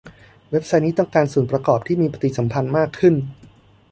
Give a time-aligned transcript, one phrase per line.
[0.51, 3.13] เว็บไซต์นี้ต้องการส่วนประกอบที่มีปฏิสัมพันธ์มากขึ้น